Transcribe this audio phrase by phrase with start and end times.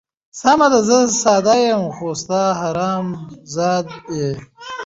[0.39, 3.07] سمه ده زه ساده یم، خو ته حرام
[3.53, 4.31] زاده یې.